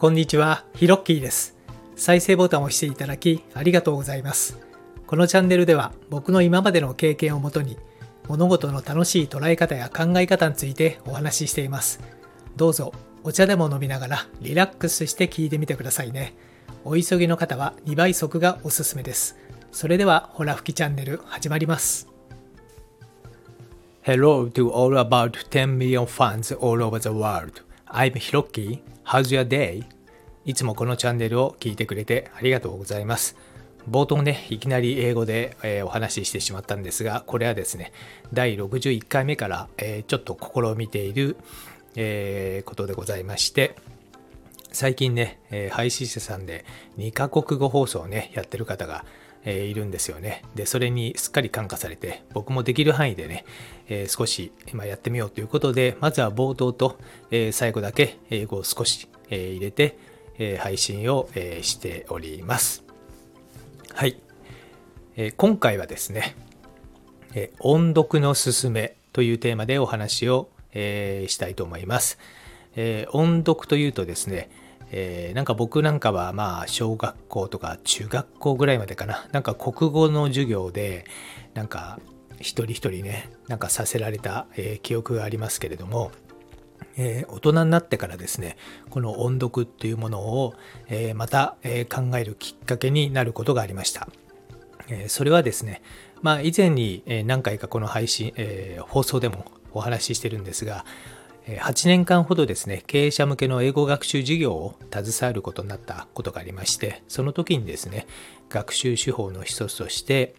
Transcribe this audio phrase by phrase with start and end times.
[0.00, 1.58] こんにちは、ヒロッキーです。
[1.94, 4.58] 再生ボタンを押していただきありがとうございます。
[5.06, 7.76] このチャンネルでは僕の今までの経験をもとに
[8.26, 12.00] 物事の楽しい捉え方や考え方についてお話ししています。
[12.56, 12.94] どうぞ
[13.24, 16.32] お茶でも飲みながらリラックスして聞いてみてくださいね。
[16.86, 19.36] お急ぎの方は2倍速がおすすめです。
[19.70, 22.08] それではほら吹きチャンネル始まります。
[24.04, 27.60] Hello to all about 10 million fans all over the world.
[27.92, 28.80] I'm Hiroki.
[29.10, 29.82] How's your day?
[30.46, 33.36] いつもこのチャンネルを聞いてくれてありがとうございます。
[33.88, 37.92] 冒頭ね、いきなり英語で、えーお話ししてしまったんですが、これはですね、
[38.32, 41.36] 第61回目から、えーちょっと試みている、
[41.96, 43.76] えーことでございまして、
[44.72, 46.64] 最近ね、え配信者さんで
[46.98, 49.04] 2カ国語放送をね、やってる方が、
[49.44, 50.44] えいるんですよね。
[50.54, 53.44] で、それにすっかり感化されて、僕もできる範囲でね、
[53.88, 56.98] え少し今やってみようということで、まずは冒頭と、
[57.30, 59.98] え最後だけ英語を少し、え入れて、
[60.42, 62.82] え配信を、えしております。
[63.92, 64.16] はい。
[65.16, 66.34] え今回はですね、
[67.34, 72.18] え音読のすすめというテーマでお話を、えーしたいと思います。
[72.74, 74.50] え音読というとですね、
[74.92, 81.04] えーなんか僕なんかはまあ小学校とか中学校ぐらいまでかななんか国語の授業で
[81.52, 82.00] なんか
[82.38, 86.12] 一人一人ねなんかさせられた、えー記憶がありますけれども、
[86.96, 88.56] えー大人になってからですね
[88.90, 90.54] この音読っていうものを、
[90.88, 94.08] えーまた、えー考えるきっかけになることがありました。
[94.88, 95.82] えそれはですね、
[96.20, 100.84] まあ、以前に何回かこの配信、え放送でもお話ししてるんですが、
[101.46, 108.06] 8年間ほどですね、経営者向けの英語学習事業を携わることになったことがありまして、その時にですね、
[108.48, 110.34] 学習手法の一つとして、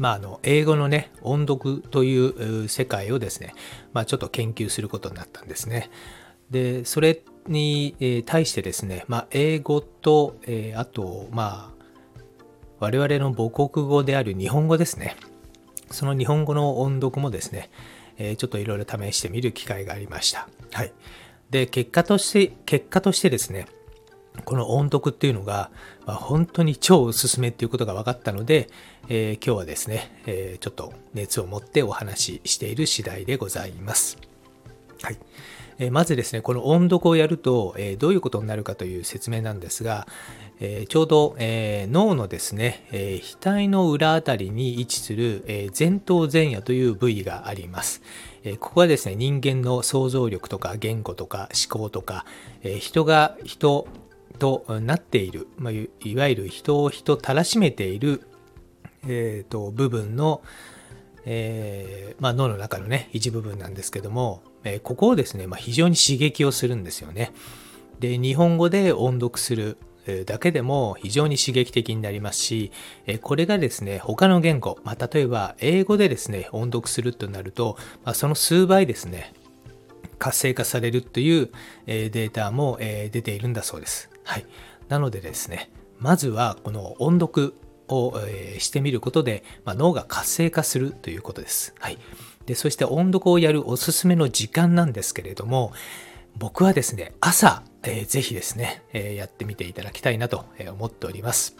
[0.00, 3.52] まあ、あの英語のね音読という世界をですね、
[3.92, 5.90] まあ、ちょっと研究することになったんですね。
[6.50, 11.84] でそれに対してですね、まあ、英語と、えあとまあ
[12.78, 15.16] 我々の母国語である日本語ですね
[15.90, 17.70] その日本語の音読もですね、
[18.16, 20.48] えちょっといろいろ試してみる機会がありました。
[20.72, 20.92] はい、
[21.50, 23.66] で結果として結果としてですね
[24.42, 25.70] この音読っていうのが、
[26.06, 28.68] まあ、本当に超おすすめっていうことが分かったので、
[29.08, 34.18] えー今日はですね、えーちょっと熱を持ってお話ししている次第でございます。
[35.02, 35.18] はい。
[35.78, 40.06] えーまずですね、この音読をやると、えどういうことになるかという説明なんですが、
[40.60, 48.02] えちょうど、え脳のですね、え額の裏あたりに位置する、え前頭前野という部位があります。
[48.44, 52.26] えここはですね、人間の想像力とか言語とか思考とか、
[52.62, 53.88] え人が人
[54.40, 58.22] となっている、まあ、いわゆる人を人たらしめている、
[59.06, 60.42] えーと部分の、
[61.24, 67.32] えーまあ、脳の中のね一部分なんですけども、えーここをですね、まあ、非常に刺激をするんですよね。
[68.00, 69.76] で日本語で音読する
[70.26, 72.72] だけでも非常に刺激的になりますし、
[73.20, 79.34] これがですね他の言語、まあ、例えば英語でですね音読するとなると、まあ、その数倍ですね
[80.18, 81.50] 活性化されるという、
[81.86, 84.10] データも、出ているんだそうです。
[84.30, 84.46] はい、
[84.88, 87.54] なのでですねまずはこの音読
[87.88, 91.74] を、えしてみることで、まあ、脳が活性化するということです。
[91.80, 91.98] はい、
[92.46, 95.72] でそして音読をやるおすすめの時間なんですけれども
[96.38, 101.56] 僕はですね朝、えーぜひですね、えーやってみていただきたいなと思っております。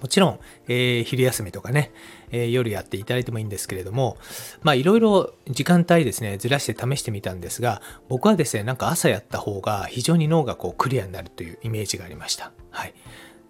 [0.00, 1.92] もちろん、えー昼休みとかね、
[2.30, 4.16] えー夜やっていただいてもいいんですけれども、
[4.62, 12.52] まあいろいろ時間帯ですね、ずらして試してみたんですが、僕はですね、なんか朝やった方が非常に脳がこうクリアになるというイメージがありました。
[12.70, 12.94] はい。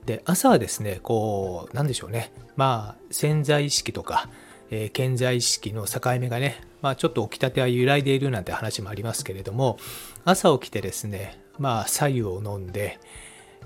[0.06, 4.30] で、朝はですね、こう、なんでしょうね、まあ潜在意識とか、
[4.70, 9.78] えー健在意識の境目がね、まあちょっと起きたては揺らいでいるなんて話もありますけれども、
[10.24, 13.00] 朝起きてですね、まあ白湯を飲んで、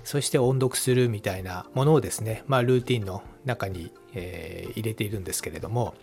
[0.03, 5.93] そして音読するみたいなものをですね、まあ、ルーティンの中に、えー入れているんですけれども、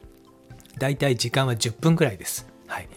[0.79, 2.47] だいたい時間は10分くらいです。
[2.67, 2.89] はい。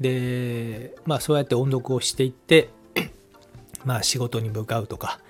[0.00, 2.70] で、まあ、そうやって音読をしていって、
[3.84, 5.20] まあ、仕事に向かうとか、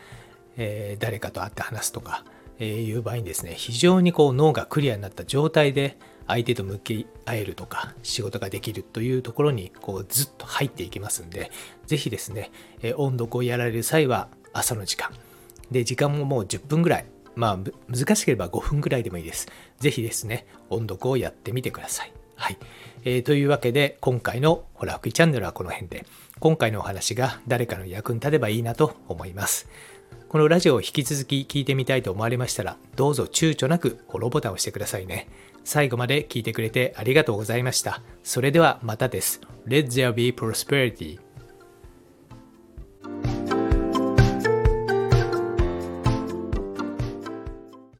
[0.56, 2.24] えー誰かと会って話すとか、
[2.58, 11.50] えーいう場合にですね、非常にこう脳がクリアになった状態で相手と向き合えるとか、仕事ができるというところにこうずっと入っていきますんで、
[11.86, 12.50] ぜひですね、
[12.82, 15.10] え音読をやられる際は朝の時間。
[15.70, 17.06] で、時間ももう10分ぐらい。
[17.34, 17.58] まあ、
[17.88, 19.46] 難しければ5分ぐらいでもいいです。
[19.78, 22.12] ぜひですね、音読をやってみてください。
[22.34, 22.58] はい。
[23.04, 26.04] えーというわけで、今回のほら吹きチャンネルはこの辺で、
[26.40, 29.68] 今回のお話が誰かの役に立てばいいなと思います。
[30.28, 35.28] このラジオを引き続き聞いてみたいと思われましたら、どうぞ躊躇なくフォローボタンを押してくださいね。
[35.64, 38.02] 最後まで聞いてくれてありがとうございました。
[38.22, 39.40] それではまたです。
[39.66, 41.18] Let there be prosperity.